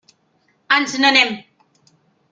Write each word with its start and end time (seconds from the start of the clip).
Ens 0.77 0.93
n'anem. 1.03 1.31